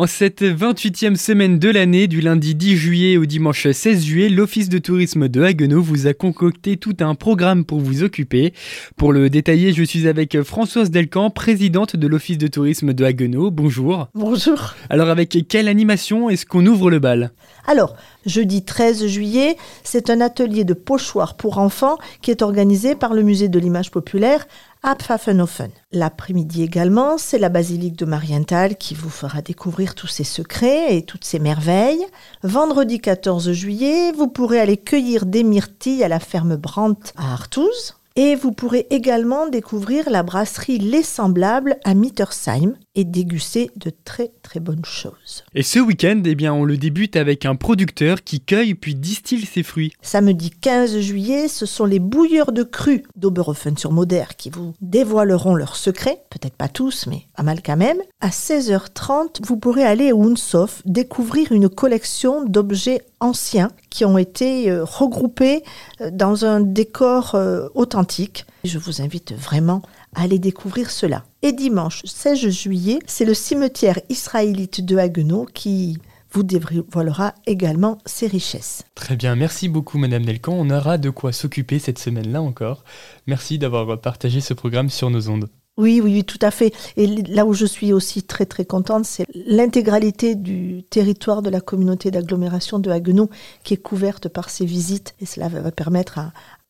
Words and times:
En 0.00 0.06
cette 0.06 0.42
28e 0.42 1.16
semaine 1.16 1.58
de 1.58 1.68
l'année, 1.68 2.06
du 2.06 2.20
lundi 2.20 2.54
10 2.54 2.76
juillet 2.76 3.16
au 3.16 3.26
dimanche 3.26 3.68
16 3.68 4.04
juillet, 4.04 4.28
l'Office 4.28 4.68
de 4.68 4.78
tourisme 4.78 5.26
de 5.26 5.42
Haguenau 5.42 5.82
vous 5.82 6.06
a 6.06 6.14
concocté 6.14 6.76
tout 6.76 6.94
un 7.00 7.16
programme 7.16 7.64
pour 7.64 7.80
vous 7.80 8.04
occuper. 8.04 8.54
Pour 8.96 9.12
le 9.12 9.28
détailler, 9.28 9.72
je 9.72 9.82
suis 9.82 10.06
avec 10.06 10.40
Françoise 10.42 10.92
Delcamp, 10.92 11.30
présidente 11.30 11.96
de 11.96 12.06
l'Office 12.06 12.38
de 12.38 12.46
tourisme 12.46 12.92
de 12.92 13.04
Haguenau. 13.04 13.50
Bonjour. 13.50 14.06
Bonjour. 14.14 14.76
Alors 14.88 15.08
avec 15.08 15.36
quelle 15.48 15.66
animation 15.66 16.30
est-ce 16.30 16.46
qu'on 16.46 16.64
ouvre 16.64 16.92
le 16.92 17.00
bal? 17.00 17.32
Alors, 17.66 17.96
jeudi 18.24 18.64
13 18.64 19.04
juillet, 19.08 19.56
c'est 19.82 20.10
un 20.10 20.20
atelier 20.20 20.62
de 20.62 20.74
pochoir 20.74 21.36
pour 21.36 21.58
enfants 21.58 21.98
qui 22.22 22.30
est 22.30 22.42
organisé 22.42 22.94
par 22.94 23.14
le 23.14 23.24
musée 23.24 23.48
de 23.48 23.58
l'image 23.58 23.90
populaire 23.90 24.46
à 24.82 24.94
Pfaffenhofen. 24.94 25.70
L'après-midi 25.92 26.62
également, 26.62 27.18
c'est 27.18 27.38
la 27.38 27.48
basilique 27.48 27.96
de 27.96 28.04
Marienthal 28.04 28.76
qui 28.76 28.94
vous 28.94 29.10
fera 29.10 29.42
découvrir 29.42 29.94
tous 29.94 30.06
ses 30.06 30.24
secrets 30.24 30.96
et 30.96 31.02
toutes 31.02 31.24
ses 31.24 31.38
merveilles. 31.38 32.04
Vendredi 32.42 33.00
14 33.00 33.52
juillet, 33.52 34.12
vous 34.12 34.28
pourrez 34.28 34.60
aller 34.60 34.76
cueillir 34.76 35.26
des 35.26 35.42
myrtilles 35.42 36.04
à 36.04 36.08
la 36.08 36.20
ferme 36.20 36.56
Brandt 36.56 37.12
à 37.16 37.32
Artouze. 37.32 37.94
Et 38.16 38.34
vous 38.34 38.50
pourrez 38.50 38.88
également 38.90 39.48
découvrir 39.48 40.10
la 40.10 40.24
brasserie 40.24 40.78
Les 40.78 41.04
Semblables 41.04 41.76
à 41.84 41.94
Mittersheim 41.94 42.74
et 42.98 43.04
déguster 43.04 43.70
de 43.76 43.92
très 44.04 44.32
très 44.42 44.58
bonnes 44.58 44.84
choses. 44.84 45.44
Et 45.54 45.62
ce 45.62 45.78
week-end, 45.78 46.20
eh 46.24 46.34
bien, 46.34 46.52
on 46.52 46.64
le 46.64 46.76
débute 46.76 47.14
avec 47.14 47.46
un 47.46 47.54
producteur 47.54 48.24
qui 48.24 48.40
cueille 48.40 48.74
puis 48.74 48.96
distille 48.96 49.46
ses 49.46 49.62
fruits. 49.62 49.92
Samedi 50.02 50.50
15 50.50 50.98
juillet, 50.98 51.46
ce 51.46 51.64
sont 51.64 51.84
les 51.84 52.00
bouilleurs 52.00 52.50
de 52.50 52.64
cru 52.64 53.04
d'Oberhofen-sur-Moder 53.14 54.24
qui 54.36 54.50
vous 54.50 54.74
dévoileront 54.80 55.54
leurs 55.54 55.76
secrets, 55.76 56.24
peut-être 56.28 56.56
pas 56.56 56.66
tous, 56.66 57.06
mais 57.06 57.22
pas 57.36 57.44
mal 57.44 57.62
quand 57.64 57.76
même. 57.76 57.98
À 58.20 58.30
16h30, 58.30 59.46
vous 59.46 59.56
pourrez 59.56 59.84
aller 59.84 60.10
au 60.10 60.24
Unsof 60.24 60.82
découvrir 60.84 61.52
une 61.52 61.68
collection 61.68 62.44
d'objets 62.44 63.02
anciens 63.20 63.70
qui 63.90 64.04
ont 64.04 64.18
été 64.18 64.70
euh, 64.70 64.84
regroupés 64.84 65.62
euh, 66.00 66.10
dans 66.10 66.44
un 66.44 66.60
décor 66.60 67.36
euh, 67.36 67.68
authentique. 67.74 68.44
Je 68.64 68.78
vous 68.78 69.02
invite 69.02 69.32
vraiment 69.34 69.82
à 70.14 70.22
aller 70.22 70.38
découvrir 70.38 70.90
cela. 70.90 71.24
Et 71.42 71.52
dimanche 71.52 72.02
16 72.04 72.48
juillet, 72.48 72.98
c'est 73.06 73.24
le 73.24 73.34
cimetière 73.34 74.00
israélite 74.08 74.84
de 74.84 74.96
Haguenau 74.96 75.46
qui 75.52 75.98
vous 76.30 76.42
dévoilera 76.42 77.34
également 77.46 77.98
ses 78.04 78.26
richesses. 78.26 78.84
Très 78.94 79.16
bien, 79.16 79.34
merci 79.34 79.68
beaucoup 79.68 79.98
Madame 79.98 80.24
Delcan. 80.24 80.52
On 80.52 80.70
aura 80.70 80.98
de 80.98 81.10
quoi 81.10 81.32
s'occuper 81.32 81.78
cette 81.78 81.98
semaine-là 81.98 82.42
encore. 82.42 82.84
Merci 83.26 83.58
d'avoir 83.58 84.00
partagé 84.00 84.40
ce 84.40 84.54
programme 84.54 84.90
sur 84.90 85.10
nos 85.10 85.28
ondes. 85.30 85.48
Oui, 85.78 86.00
oui, 86.02 86.24
tout 86.24 86.40
à 86.42 86.50
fait. 86.50 86.74
Et 86.96 87.06
là 87.06 87.46
où 87.46 87.54
je 87.54 87.64
suis 87.64 87.92
aussi 87.92 88.24
très 88.24 88.46
très 88.46 88.64
contente, 88.64 89.04
c'est 89.04 89.24
l'intégralité 89.32 90.34
du 90.34 90.82
territoire 90.90 91.40
de 91.40 91.50
la 91.50 91.60
communauté 91.60 92.10
d'agglomération 92.10 92.80
de 92.80 92.90
Haguenau 92.90 93.30
qui 93.62 93.74
est 93.74 93.78
couverte 93.78 94.28
par 94.28 94.50
ces 94.50 94.66
visites. 94.66 95.14
Et 95.20 95.26
cela 95.26 95.48
va 95.48 95.70
permettre 95.70 96.18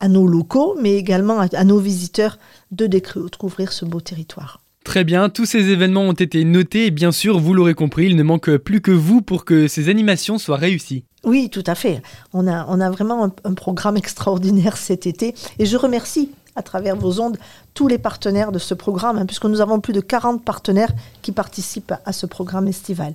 à, 0.00 0.08
nos 0.08 0.26
locaux, 0.26 0.76
mais 0.80 0.94
également 0.96 1.40
à, 1.40 1.64
nos 1.64 1.78
visiteurs 1.78 2.38
de 2.70 2.86
découvrir 2.86 3.72
ce 3.72 3.86
beau 3.86 4.02
territoire. 4.02 4.60
Très 4.84 5.04
bien, 5.04 5.30
tous 5.30 5.46
ces 5.46 5.70
événements 5.70 6.02
ont 6.02 6.12
été 6.12 6.44
notés 6.44 6.86
et 6.86 6.90
bien 6.90 7.12
sûr, 7.12 7.38
vous 7.38 7.54
l'aurez 7.54 7.74
compris, 7.74 8.06
il 8.06 8.16
ne 8.16 8.22
manque 8.22 8.56
plus 8.58 8.80
que 8.80 8.90
vous 8.90 9.22
pour 9.22 9.44
que 9.44 9.68
ces 9.68 9.88
animations 9.88 10.38
soient 10.38 10.56
réussies. 10.56 11.04
Oui, 11.24 11.50
tout 11.50 11.64
à 11.66 11.74
fait. 11.74 12.00
On 12.32 12.46
a, 12.46 12.66
on 12.68 12.80
a 12.80 12.90
vraiment 12.90 13.24
un, 13.24 13.32
un 13.44 13.54
programme 13.54 13.96
extraordinaire 13.98 14.76
cet 14.76 15.06
été 15.06 15.34
et 15.58 15.66
je 15.66 15.76
remercie 15.76 16.30
à 16.56 16.62
travers 16.62 16.96
vos 16.96 17.20
ondes 17.20 17.38
tous 17.74 17.88
les 17.88 17.98
partenaires 17.98 18.52
de 18.52 18.58
ce 18.58 18.74
programme, 18.74 19.18
hein, 19.18 19.26
puisque 19.26 19.44
nous 19.44 19.60
avons 19.60 19.80
plus 19.80 19.92
de 19.92 20.00
40 20.00 20.44
partenaires 20.44 20.92
qui 21.22 21.32
participent 21.32 21.94
à 22.04 22.12
ce 22.12 22.26
programme 22.26 22.68
estival. 22.68 23.14